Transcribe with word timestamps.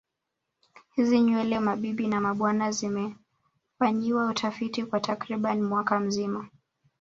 Hizi 0.95 1.19
nywele 1.19 1.59
mabibi 1.59 2.07
na 2.07 2.21
mabwana 2.21 2.71
zimefanyiwa 2.71 4.27
utafiti 4.29 4.83
kwa 4.85 4.99
takriban 4.99 5.61
mwaka 5.61 5.99
mzima 5.99 6.49